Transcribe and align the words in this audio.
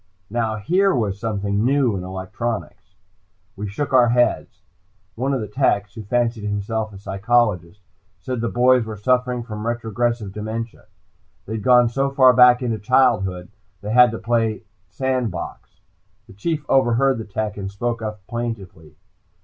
Now 0.31 0.55
here 0.55 0.95
was 0.95 1.19
something 1.19 1.63
new 1.63 1.95
in 1.95 2.03
electronics! 2.03 2.95
We 3.55 3.69
shook 3.69 3.93
our 3.93 4.09
heads. 4.09 4.63
One 5.13 5.31
of 5.31 5.41
the 5.41 5.47
techs, 5.47 5.93
who 5.93 6.01
fancied 6.01 6.41
himself 6.43 6.91
a 6.91 6.97
psychologist, 6.97 7.81
said 8.19 8.41
the 8.41 8.49
boys 8.49 8.83
were 8.83 8.97
suffering 8.97 9.43
from 9.43 9.67
retrogressive 9.67 10.31
dementia. 10.33 10.87
They 11.45 11.53
had 11.53 11.61
gone 11.63 11.87
so 11.87 12.09
far 12.09 12.33
back 12.33 12.63
into 12.63 12.79
childhood, 12.79 13.49
they 13.81 13.91
had 13.91 14.09
to 14.09 14.17
play 14.17 14.63
sand 14.89 15.29
box. 15.29 15.79
The 16.25 16.33
Chief 16.33 16.65
overheard 16.67 17.19
the 17.19 17.23
tech, 17.25 17.55
and 17.55 17.69
spoke 17.69 18.01
up 18.01 18.25
plaintively. 18.25 18.95